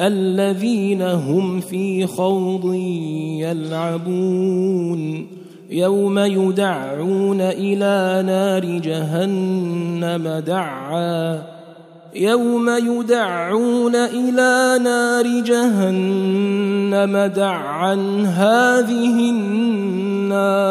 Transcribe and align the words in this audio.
الذين 0.00 1.02
هم 1.02 1.60
في 1.60 2.06
خوض 2.06 2.74
يلعبون. 3.40 5.26
يوم 5.70 6.18
يدعون 6.18 7.40
إلى 7.40 8.22
نار 8.26 8.64
جهنم 8.64 10.42
دعا. 10.46 11.42
يوم 12.14 12.70
يدعون 12.70 13.96
إلى 13.96 14.78
نار 14.84 15.40
جهنم 15.40 17.16
دعا. 17.36 17.94
هذه 18.26 19.30
النار. 19.30 20.70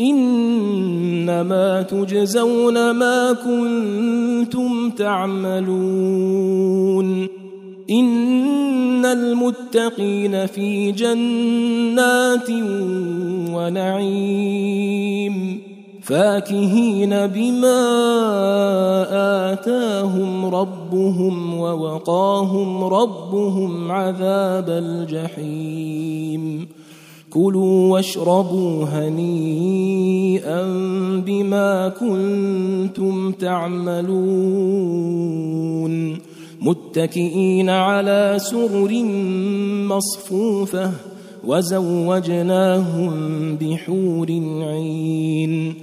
إنما 0.00 1.82
تجزون 1.82 2.90
ما 2.90 3.32
كنتم 3.32 4.90
تعملون. 4.90 6.26
إن 7.90 9.06
المتقين 9.06 10.46
في 10.46 10.92
جنات 10.92 12.50
ونعيم. 13.54 15.60
فاكهين 16.02 17.26
بما 17.26 17.82
آتاهم 19.52 20.46
ربهم 20.46 21.58
ووقاهم 21.58 22.84
ربهم 22.84 23.92
عذاب 23.92 24.68
الجحيم. 24.68 26.68
كلوا 27.30 27.92
واشربوا 27.92 28.84
هنيئا 28.84 30.62
بما 31.26 31.88
كنتم 31.88 33.32
تعملون. 33.32 34.26
متكئين 36.60 37.70
على 37.70 38.34
سرر 38.38 39.04
مصفوفة 39.88 40.90
وزوجناهم 41.46 43.12
بحور 43.56 44.30
عين. 44.62 45.74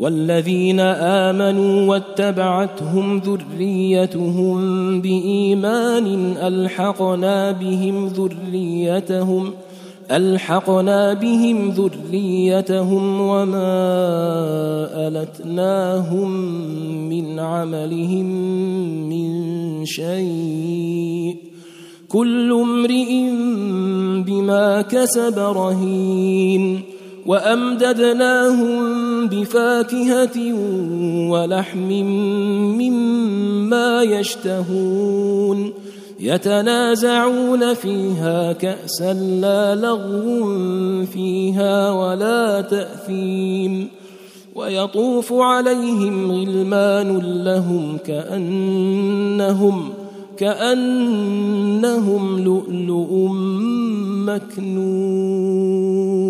والذين 0.00 0.80
آمنوا 0.80 1.86
واتبعتهم 1.86 3.18
ذريتهم 3.18 5.00
بإيمان 5.00 6.36
ألحقنا 6.36 7.52
بهم 7.52 8.06
ذريتهم 8.06 9.50
ألحقنا 10.10 11.14
بهم 11.14 11.70
ذريتهم 11.70 13.20
وما 13.20 13.78
ألتناهم 14.94 16.30
من 17.08 17.38
عملهم 17.38 18.26
من 19.08 19.30
شيء. 19.86 21.36
كل 22.08 22.52
امرئ 22.52 23.30
بما 24.26 24.82
كسب 24.82 25.38
رهين. 25.38 26.80
وأمددناهم 27.26 28.78
بفاكهة 29.26 30.54
ولحم 31.30 31.92
مما 32.78 34.02
يشتهون. 34.02 35.79
يتنازعون 36.20 37.74
فيها 37.74 38.52
كأسا 38.52 39.12
لا 39.12 39.74
لغو 39.74 41.06
فيها 41.06 41.90
ولا 41.90 42.60
تأثيم 42.60 43.88
ويطوف 44.54 45.32
عليهم 45.32 46.32
غلمان 46.32 47.18
لهم 47.44 47.98
كأنهم 48.06 49.90
كأنهم 50.36 52.44
لؤلؤ 52.44 53.28
مكنون 54.26 56.29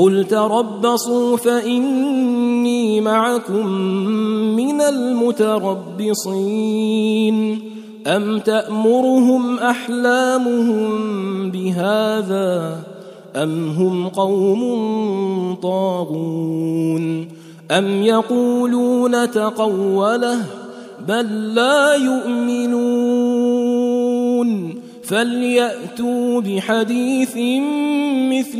قل 0.00 0.24
تربصوا 0.24 1.36
فإني 1.36 3.00
معكم 3.00 3.66
من 4.56 4.80
المتربصين. 4.80 6.10
أم 8.06 8.38
تأمرهم 8.38 9.58
أحلامهم 9.58 10.90
بهذا 11.50 12.76
أم 13.36 13.68
هم 13.68 14.08
قوم 14.08 15.54
طاغون؟ 15.62 17.28
أم 17.70 18.02
يقولون 18.02 19.30
تقوله 19.30 20.46
بل 21.08 21.54
لا 21.54 21.94
يؤمنون؟ 21.94 23.10
فليأتوا 25.10 26.40
بحديث 26.40 27.36
مثله 28.30 28.59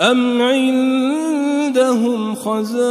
أم 0.00 0.42
عندهم 0.42 2.34
خزائن 2.34 2.82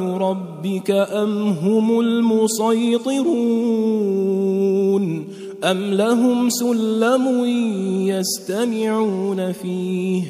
ربك 0.00 0.90
أم 0.90 1.48
هم 1.48 2.00
المسيطرون 2.00 3.30
أم 5.64 5.94
لهم 5.94 6.50
سلم 6.50 7.44
يستمعون 8.06 9.52
فيه 9.52 10.22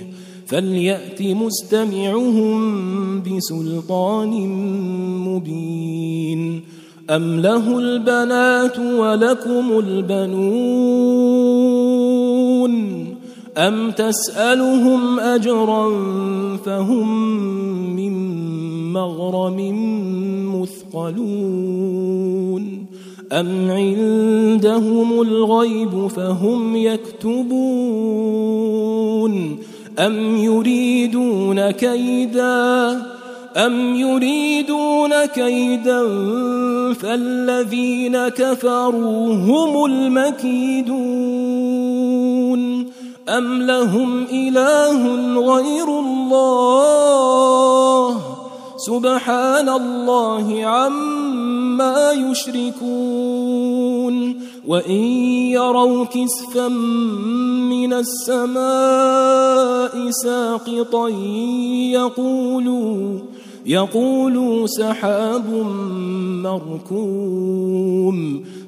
فليأت 0.46 1.22
مستمعهم 1.22 2.60
بسلطان 3.22 4.30
مبين 5.28 6.62
أم 7.10 7.40
له 7.40 7.78
البنات 7.78 8.78
ولكم 8.78 9.78
البنون 9.78 11.29
أم 13.60 13.90
تسألهم 13.90 15.20
أجرا 15.20 15.90
فهم 16.56 17.30
من 17.96 18.12
مغرم 18.92 19.60
مثقلون 20.94 22.10
أم 23.32 23.70
عندهم 23.70 25.22
الغيب 25.22 26.06
فهم 26.06 26.76
يكتبون 26.76 27.50
أم 29.98 30.36
يريدون 30.36 31.70
كيدا 31.70 33.02
أم 33.56 33.94
يريدون 33.94 35.24
كيدا 35.24 36.02
فالذين 36.92 38.28
كفروا 38.28 39.34
هم 39.34 39.84
المكيدون 39.84 41.59
أم 43.38 43.62
لهم 43.62 44.24
إله 44.32 45.04
غير 45.54 45.88
الله 45.88 48.20
سبحان 48.76 49.68
الله 49.68 50.64
عما 50.64 52.12
يشركون 52.12 53.70
وإن 54.66 55.02
يروا 55.52 56.04
كسفا 56.04 56.68
من 57.68 57.92
السماء 57.92 58.60
ساقطا 60.10 61.08
يقولوا 61.92 63.18
يقولوا 63.66 64.66
سحاب 64.66 65.50
مركوم 66.42 68.44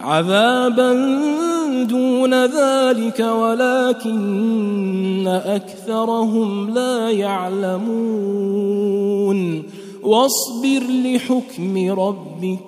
عذابا 0.00 0.92
دون 1.82 2.44
ذلك 2.44 3.20
ولكن 3.20 5.26
أكثرهم 5.26 6.74
لا 6.74 7.10
يعلمون. 7.10 8.78
واصبر 10.02 10.82
لحكم 11.04 11.90
ربك 11.90 12.58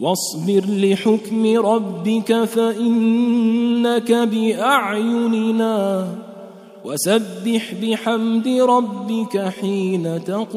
واصبر 0.00 0.64
لحكم 0.68 1.46
ربك 1.46 2.44
فإنك 2.44 4.12
بأعيننا. 4.12 6.08
وسبح 6.84 7.74
بحمد 7.82 8.48
ربك 8.48 9.52
حين 9.60 10.24
تقوم. 10.24 10.56